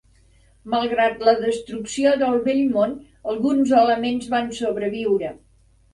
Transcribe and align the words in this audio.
Malgrat 0.73 1.19
la 1.27 1.33
destrucció 1.43 2.15
del 2.23 2.41
vell 2.47 2.63
món, 2.79 2.95
alguns 3.35 3.75
elements 3.83 4.33
van 4.37 4.53
sobreviure. 4.65 5.35